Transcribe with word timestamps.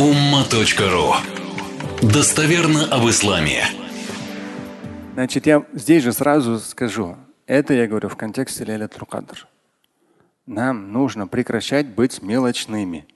umma.ru 0.00 1.12
Достоверно 2.00 2.86
об 2.86 3.06
исламе. 3.10 3.64
Значит, 5.12 5.46
я 5.46 5.66
здесь 5.74 6.02
же 6.02 6.14
сразу 6.14 6.58
скажу. 6.58 7.18
Это 7.46 7.74
я 7.74 7.86
говорю 7.86 8.08
в 8.08 8.16
контексте 8.16 8.64
Ляля 8.64 8.88
Трукадр. 8.88 9.46
Нам 10.46 10.90
нужно 10.90 11.26
прекращать 11.26 11.86
быть 11.86 12.22
мелочными. 12.22 13.06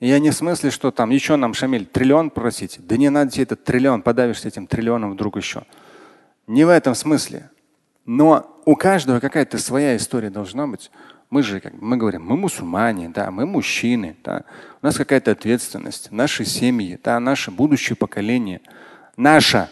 Я 0.00 0.18
не 0.18 0.28
в 0.28 0.34
смысле, 0.34 0.70
что 0.70 0.90
там 0.90 1.08
еще 1.08 1.36
нам, 1.36 1.54
Шамиль, 1.54 1.86
триллион 1.86 2.28
просить. 2.28 2.76
Да 2.86 2.98
не 2.98 3.08
надо 3.08 3.30
тебе 3.30 3.44
этот 3.44 3.64
триллион, 3.64 4.02
подавишься 4.02 4.48
этим 4.48 4.66
триллионом 4.66 5.12
вдруг 5.12 5.38
еще. 5.38 5.62
Не 6.46 6.64
в 6.64 6.68
этом 6.68 6.94
смысле. 6.94 7.48
Но 8.04 8.59
у 8.64 8.76
каждого 8.76 9.20
какая-то 9.20 9.58
своя 9.58 9.96
история 9.96 10.30
должна 10.30 10.66
быть. 10.66 10.90
Мы 11.30 11.42
же, 11.42 11.60
как 11.60 11.74
мы 11.80 11.96
говорим, 11.96 12.24
мы 12.24 12.36
мусульмане, 12.36 13.08
да, 13.08 13.30
мы 13.30 13.46
мужчины, 13.46 14.16
да. 14.24 14.44
у 14.82 14.86
нас 14.86 14.96
какая-то 14.96 15.30
ответственность, 15.30 16.10
наши 16.10 16.44
семьи, 16.44 16.98
да, 17.02 17.20
наше 17.20 17.50
будущее 17.50 17.96
поколение, 17.96 18.60
наша 19.16 19.70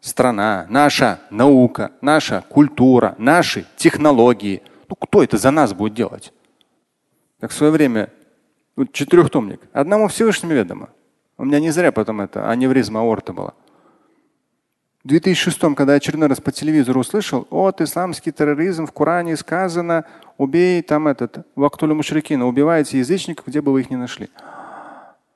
страна, 0.00 0.66
наша 0.68 1.20
наука, 1.30 1.92
наша 2.00 2.44
культура, 2.48 3.14
наши 3.18 3.66
технологии. 3.76 4.62
Ну 4.88 4.94
кто 4.94 5.22
это 5.22 5.38
за 5.38 5.50
нас 5.50 5.72
будет 5.72 5.94
делать? 5.94 6.32
Как 7.40 7.50
в 7.50 7.54
свое 7.54 7.72
время 7.72 8.10
вот 8.76 8.92
четырехтомник. 8.92 9.60
Одному 9.72 10.08
Всевышнему 10.08 10.54
ведомо. 10.54 10.90
У 11.36 11.44
меня 11.44 11.60
не 11.60 11.70
зря 11.70 11.92
потом 11.92 12.20
это 12.20 12.48
аневризма 12.48 13.00
аорта 13.00 13.32
была. 13.32 13.54
В 15.04 15.08
2006, 15.08 15.74
когда 15.74 15.94
очередной 15.94 16.28
раз 16.28 16.40
по 16.40 16.52
телевизору 16.52 17.00
услышал, 17.00 17.48
от 17.50 17.80
исламский 17.80 18.30
терроризм 18.30 18.86
в 18.86 18.92
Коране 18.92 19.36
сказано, 19.36 20.04
убей 20.38 20.80
там 20.82 21.08
этот, 21.08 21.44
вактулю 21.56 21.96
мушрикина, 21.96 22.46
убивайте 22.46 22.98
язычников, 22.98 23.48
где 23.48 23.60
бы 23.60 23.72
вы 23.72 23.80
их 23.80 23.90
ни 23.90 23.96
нашли. 23.96 24.28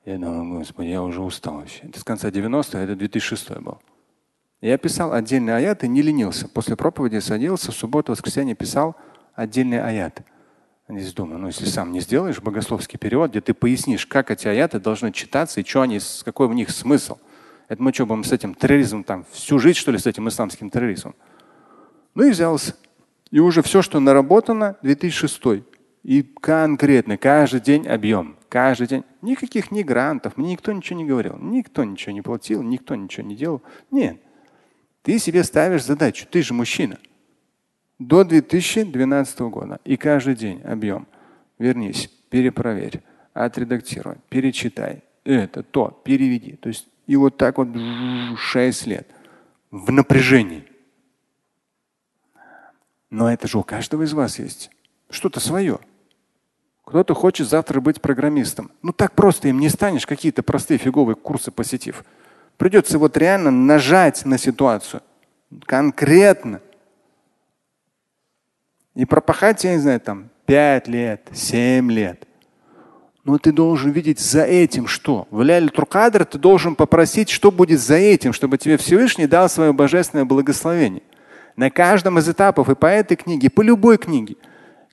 Я 0.05 0.17
думаю, 0.17 0.59
господи, 0.59 0.87
я 0.87 1.03
уже 1.03 1.21
устал 1.21 1.55
вообще. 1.55 1.81
Это 1.83 1.99
с 1.99 2.03
конца 2.05 2.29
90-х, 2.29 2.79
это 2.79 2.95
2006 2.95 3.57
был. 3.59 3.79
Я 4.61 4.77
писал 4.77 5.11
отдельные 5.11 5.57
аяты, 5.57 5.89
не 5.89 6.01
ленился. 6.01 6.47
После 6.47 6.77
проповеди 6.77 7.19
садился, 7.19 7.73
в 7.73 7.75
субботу, 7.75 8.13
воскресенье 8.13 8.55
писал 8.55 8.95
отдельные 9.35 9.83
аяты. 9.83 10.23
Здесь 10.87 11.13
думаю, 11.13 11.39
ну 11.39 11.47
если 11.47 11.65
сам 11.65 11.91
не 11.91 11.99
сделаешь 11.99 12.39
богословский 12.39 12.97
перевод, 12.97 13.31
где 13.31 13.41
ты 13.41 13.53
пояснишь, 13.53 14.05
как 14.05 14.31
эти 14.31 14.47
аяты 14.47 14.79
должны 14.79 15.11
читаться 15.11 15.59
и 15.59 15.65
что 15.65 15.81
они, 15.81 15.99
какой 16.23 16.47
в 16.47 16.53
них 16.53 16.69
смысл. 16.69 17.17
Это 17.67 17.83
мы 17.83 17.93
что, 17.93 18.05
будем 18.05 18.23
с 18.23 18.31
этим 18.31 18.55
терроризмом 18.55 19.03
там 19.03 19.25
всю 19.31 19.59
жизнь, 19.59 19.77
что 19.77 19.91
ли, 19.91 19.97
с 19.97 20.05
этим 20.05 20.27
исламским 20.29 20.69
терроризмом? 20.69 21.15
Ну 22.15 22.23
и 22.23 22.31
взялся. 22.31 22.75
И 23.29 23.39
уже 23.39 23.61
все, 23.61 23.81
что 23.81 23.99
наработано, 23.99 24.77
2006. 24.81 25.65
И 26.03 26.23
конкретно, 26.23 27.17
каждый 27.17 27.59
день 27.59 27.87
объем. 27.87 28.37
Каждый 28.47 28.87
день. 28.87 29.03
Никаких 29.21 29.71
ни 29.71 29.83
грантов, 29.83 30.37
мне 30.37 30.53
никто 30.53 30.71
ничего 30.71 30.97
не 30.97 31.05
говорил. 31.05 31.37
Никто 31.37 31.83
ничего 31.83 32.13
не 32.13 32.21
платил, 32.21 32.63
никто 32.63 32.95
ничего 32.95 33.27
не 33.27 33.35
делал. 33.35 33.61
Нет. 33.91 34.21
Ты 35.01 35.19
себе 35.19 35.43
ставишь 35.43 35.83
задачу. 35.83 36.25
Ты 36.29 36.41
же 36.41 36.53
мужчина. 36.53 36.97
До 37.99 38.23
2012 38.23 39.39
года. 39.41 39.81
И 39.83 39.97
каждый 39.97 40.35
день 40.35 40.61
объем. 40.61 41.07
Вернись, 41.59 42.07
перепроверь, 42.29 43.01
отредактируй, 43.33 44.15
перечитай. 44.29 45.03
Это, 45.25 45.63
то, 45.63 46.01
переведи. 46.05 46.53
То 46.53 46.69
есть 46.69 46.87
и 47.07 47.15
вот 47.15 47.37
так 47.37 47.57
вот 47.57 47.69
6 48.37 48.85
лет 48.85 49.07
в 49.71 49.91
напряжении. 49.91 50.67
Но 53.09 53.31
это 53.31 53.47
же 53.47 53.57
у 53.57 53.63
каждого 53.63 54.03
из 54.03 54.13
вас 54.13 54.37
есть 54.37 54.69
что-то 55.09 55.39
свое. 55.39 55.79
Кто-то 56.83 57.13
хочет 57.13 57.47
завтра 57.47 57.81
быть 57.81 58.01
программистом. 58.01 58.71
Ну 58.81 58.93
так 58.93 59.13
просто 59.13 59.47
им 59.47 59.59
не 59.59 59.69
станешь 59.69 60.05
какие-то 60.05 60.43
простые 60.43 60.77
фиговые 60.77 61.15
курсы 61.15 61.51
посетив. 61.51 62.03
Придется 62.57 62.99
вот 62.99 63.17
реально 63.17 63.51
нажать 63.51 64.25
на 64.25 64.37
ситуацию. 64.37 65.01
Конкретно. 65.65 66.61
И 68.95 69.05
пропахать, 69.05 69.63
я 69.63 69.73
не 69.73 69.79
знаю, 69.79 69.99
там 70.01 70.29
5 70.45 70.87
лет, 70.87 71.29
7 71.31 71.91
лет. 71.91 72.26
Но 73.27 73.37
ты 73.37 73.51
должен 73.51 73.91
видеть 73.91 74.19
за 74.19 74.43
этим 74.43 74.87
что? 74.87 75.27
В 75.31 75.41
Ляль 75.41 75.69
Туркадр 75.69 76.23
ты 76.23 76.37
должен 76.37 76.75
попросить, 76.75 77.29
что 77.29 77.51
будет 77.51 77.81
за 77.81 77.95
этим, 77.95 78.31
чтобы 78.31 78.57
тебе 78.57 78.77
Всевышний 78.77 79.27
дал 79.27 79.49
свое 79.49 79.73
божественное 79.73 80.23
благословение. 80.23 81.03
На 81.57 81.69
каждом 81.69 82.17
из 82.19 82.29
этапов, 82.29 82.69
и 82.69 82.75
по 82.75 82.85
этой 82.85 83.17
книге, 83.17 83.47
и 83.47 83.49
по 83.49 83.61
любой 83.61 83.97
книге. 83.97 84.37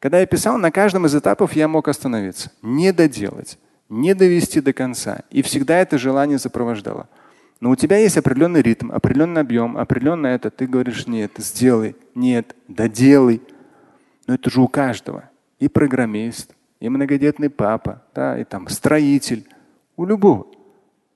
Когда 0.00 0.18
я 0.18 0.26
писал, 0.26 0.58
на 0.58 0.72
каждом 0.72 1.06
из 1.06 1.14
этапов 1.14 1.52
я 1.52 1.68
мог 1.68 1.86
остановиться, 1.86 2.50
не 2.60 2.92
доделать, 2.92 3.56
не 3.88 4.16
довести 4.16 4.60
до 4.60 4.72
конца. 4.72 5.20
И 5.30 5.40
всегда 5.42 5.78
это 5.78 5.96
желание 5.96 6.40
сопровождало. 6.40 7.08
Но 7.60 7.70
у 7.70 7.76
тебя 7.76 7.98
есть 7.98 8.16
определенный 8.16 8.62
ритм, 8.62 8.90
определенный 8.90 9.42
объем, 9.42 9.78
определенно 9.78 10.26
это. 10.26 10.50
Ты 10.50 10.66
говоришь, 10.66 11.06
нет, 11.06 11.30
сделай, 11.36 11.94
нет, 12.16 12.56
доделай. 12.66 13.42
Но 14.26 14.34
это 14.34 14.50
же 14.50 14.60
у 14.60 14.66
каждого. 14.66 15.30
И 15.60 15.68
программист, 15.68 16.53
и 16.84 16.88
многодетный 16.90 17.48
папа, 17.48 18.02
да, 18.14 18.38
и 18.38 18.44
там 18.44 18.68
строитель. 18.68 19.48
У 19.96 20.04
любого. 20.04 20.48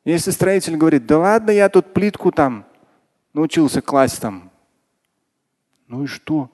Если 0.07 0.31
строитель 0.31 0.79
говорит, 0.79 1.05
да 1.05 1.19
ладно, 1.19 1.51
я 1.51 1.69
тут 1.69 1.93
плитку 1.93 2.33
там 2.33 2.65
научился 3.35 3.83
класть 3.83 4.19
там. 4.19 4.51
Ну 5.87 6.05
и 6.05 6.07
что? 6.07 6.51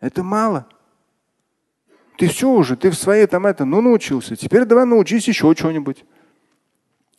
Это 0.00 0.22
мало. 0.22 0.66
Ты 2.16 2.28
все 2.28 2.48
уже, 2.48 2.74
ты 2.74 2.88
в 2.88 2.94
своей 2.94 3.26
там 3.26 3.44
это, 3.44 3.66
ну 3.66 3.82
научился. 3.82 4.34
Теперь 4.34 4.64
давай 4.64 4.86
научись 4.86 5.28
еще 5.28 5.54
что-нибудь. 5.54 6.02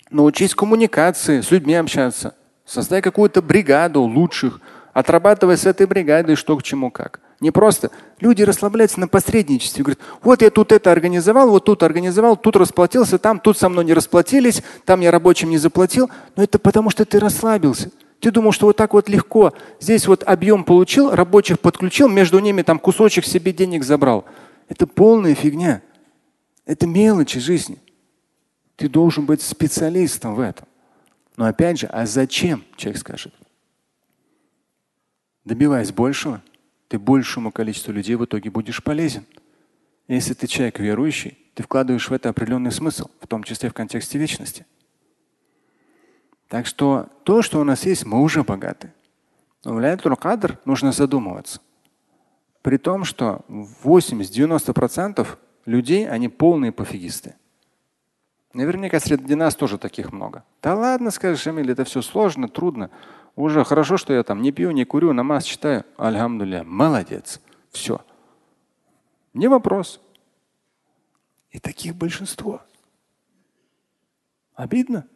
Научись 0.09 0.55
коммуникации, 0.55 1.41
с 1.41 1.51
людьми 1.51 1.75
общаться. 1.75 2.35
Создай 2.65 3.03
какую-то 3.03 3.43
бригаду 3.43 4.01
лучших. 4.01 4.59
Отрабатывай 4.93 5.57
с 5.57 5.65
этой 5.65 5.85
бригадой 5.87 6.35
что 6.35 6.57
к 6.57 6.63
чему 6.63 6.91
как. 6.91 7.21
Не 7.39 7.51
просто. 7.51 7.91
Люди 8.19 8.43
расслабляются 8.43 8.99
на 8.99 9.07
посредничестве. 9.07 9.83
Говорят, 9.83 9.99
вот 10.21 10.41
я 10.41 10.49
тут 10.49 10.71
это 10.71 10.91
организовал, 10.91 11.49
вот 11.49 11.65
тут 11.65 11.81
организовал, 11.81 12.37
тут 12.37 12.55
расплатился, 12.55 13.17
там, 13.17 13.39
тут 13.39 13.57
со 13.57 13.69
мной 13.69 13.85
не 13.85 13.93
расплатились, 13.93 14.61
там 14.85 15.01
я 15.01 15.11
рабочим 15.11 15.49
не 15.49 15.57
заплатил. 15.57 16.09
Но 16.35 16.43
это 16.43 16.59
потому, 16.59 16.89
что 16.89 17.05
ты 17.05 17.19
расслабился. 17.19 17.91
Ты 18.19 18.29
думал, 18.29 18.51
что 18.51 18.67
вот 18.67 18.77
так 18.77 18.93
вот 18.93 19.09
легко. 19.09 19.53
Здесь 19.79 20.07
вот 20.07 20.23
объем 20.23 20.63
получил, 20.63 21.09
рабочих 21.09 21.59
подключил, 21.59 22.07
между 22.07 22.37
ними 22.37 22.61
там 22.61 22.77
кусочек 22.77 23.25
себе 23.25 23.51
денег 23.51 23.83
забрал. 23.83 24.25
Это 24.69 24.85
полная 24.85 25.33
фигня. 25.33 25.81
Это 26.65 26.85
мелочи 26.85 27.39
жизни. 27.39 27.79
Ты 28.75 28.87
должен 28.87 29.25
быть 29.25 29.41
специалистом 29.41 30.35
в 30.35 30.39
этом. 30.39 30.67
Но 31.37 31.45
опять 31.45 31.79
же, 31.79 31.87
а 31.87 32.05
зачем, 32.05 32.63
человек 32.75 32.99
скажет? 32.99 33.33
Добиваясь 35.45 35.91
большего, 35.91 36.41
ты 36.87 36.99
большему 36.99 37.51
количеству 37.51 37.91
людей 37.91 38.15
в 38.15 38.25
итоге 38.25 38.49
будешь 38.49 38.83
полезен. 38.83 39.25
Если 40.07 40.33
ты 40.33 40.47
человек 40.47 40.79
верующий, 40.79 41.37
ты 41.53 41.63
вкладываешь 41.63 42.09
в 42.09 42.13
это 42.13 42.29
определенный 42.29 42.71
смысл, 42.71 43.09
в 43.19 43.27
том 43.27 43.43
числе 43.43 43.69
в 43.69 43.73
контексте 43.73 44.17
вечности. 44.17 44.65
Так 46.47 46.65
что 46.65 47.07
то, 47.23 47.41
что 47.41 47.61
у 47.61 47.63
нас 47.63 47.85
есть, 47.85 48.05
мы 48.05 48.21
уже 48.21 48.43
богаты. 48.43 48.93
Но 49.63 49.75
в 49.75 49.79
Ляйтуль 49.79 50.15
Кадр 50.15 50.59
нужно 50.65 50.91
задумываться. 50.91 51.61
При 52.61 52.77
том, 52.77 53.05
что 53.05 53.45
80-90% 53.47 55.27
людей, 55.65 56.09
они 56.09 56.27
полные 56.27 56.71
пофигисты. 56.71 57.35
Наверняка 58.53 58.99
среди 58.99 59.35
нас 59.35 59.55
тоже 59.55 59.77
таких 59.77 60.11
много. 60.11 60.43
Да 60.61 60.75
ладно, 60.75 61.09
скажешь, 61.11 61.47
Эмиль, 61.47 61.71
это 61.71 61.85
все 61.85 62.01
сложно, 62.01 62.49
трудно. 62.49 62.89
Уже 63.35 63.63
хорошо, 63.63 63.97
что 63.97 64.13
я 64.13 64.23
там 64.23 64.41
не 64.41 64.51
пью, 64.51 64.71
не 64.71 64.85
курю, 64.85 65.13
намаз 65.13 65.45
читаю. 65.45 65.85
Альхамдулля, 65.97 66.63
молодец. 66.63 67.41
Все. 67.71 68.01
Не 69.33 69.47
вопрос. 69.47 70.01
И 71.51 71.59
таких 71.59 71.95
большинство. 71.95 72.61
Обидно? 74.55 75.07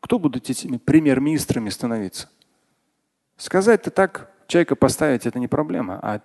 Кто 0.00 0.18
будут 0.18 0.48
этими 0.48 0.78
премьер-министрами 0.78 1.68
становиться? 1.68 2.28
Сказать-то 3.36 3.90
так, 3.90 4.30
человека 4.46 4.76
поставить 4.76 5.26
это 5.26 5.38
не 5.38 5.48
проблема, 5.48 5.98
а 6.02 6.20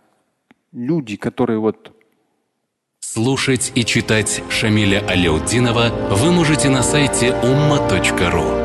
люди, 0.72 1.18
которые 1.18 1.60
вот 1.60 1.92
Слушать 3.00 3.72
и 3.76 3.86
читать 3.86 4.44
Шамиля 4.50 5.06
Аляутдинова 5.08 5.90
вы 6.16 6.32
можете 6.32 6.70
на 6.70 6.82
сайте 6.82 7.30
umma.ru. 7.30 8.65